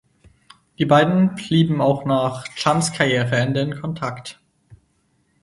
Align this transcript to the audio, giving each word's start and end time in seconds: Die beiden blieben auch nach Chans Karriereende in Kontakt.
Die 0.79 0.85
beiden 0.87 1.35
blieben 1.35 1.79
auch 1.79 2.05
nach 2.05 2.45
Chans 2.55 2.91
Karriereende 2.91 3.59
in 3.61 3.79
Kontakt. 3.79 4.41